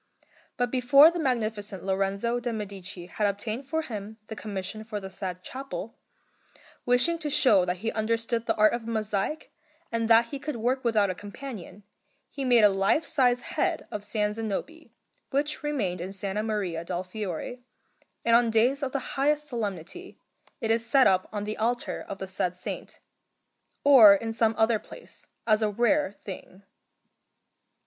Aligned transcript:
But 0.57 0.71
before 0.71 1.11
the 1.11 1.19
Magnificent 1.19 1.83
Lorenzo 1.83 2.39
de' 2.39 2.51
Medici 2.51 3.05
had 3.05 3.27
obtained 3.27 3.67
for 3.69 3.83
him 3.83 4.17
the 4.29 4.35
commission 4.35 4.83
for 4.83 4.99
the 4.99 5.11
said 5.11 5.43
chapel, 5.43 5.95
wishing 6.87 7.19
to 7.19 7.29
show 7.29 7.65
that 7.65 7.77
he 7.85 7.91
understood 7.91 8.47
the 8.47 8.55
art 8.55 8.73
of 8.73 8.87
mosaic, 8.87 9.51
and 9.91 10.09
that 10.09 10.29
he 10.29 10.39
could 10.39 10.55
work 10.55 10.83
without 10.83 11.11
a 11.11 11.13
companion, 11.13 11.83
he 12.31 12.43
made 12.43 12.63
a 12.63 12.69
life 12.69 13.05
size 13.05 13.41
head 13.41 13.87
of 13.91 14.01
S. 14.01 14.35
Zanobi, 14.37 14.89
which 15.29 15.61
remained 15.61 16.01
in 16.01 16.09
S. 16.09 16.23
Maria 16.23 16.83
del 16.83 17.03
Fiore, 17.03 17.61
and 18.25 18.35
on 18.35 18.49
days 18.49 18.81
of 18.81 18.93
the 18.93 19.09
highest 19.15 19.49
solemnity 19.49 20.17
it 20.59 20.71
is 20.71 20.83
set 20.83 21.05
up 21.05 21.29
on 21.31 21.43
the 21.43 21.57
altar 21.57 22.01
of 22.09 22.17
the 22.17 22.27
said 22.27 22.55
Saint, 22.55 22.97
or 23.83 24.15
in 24.15 24.33
some 24.33 24.55
other 24.57 24.79
place, 24.79 25.27
as 25.45 25.61
a 25.61 25.69
rare 25.69 26.11
thing. 26.11 26.63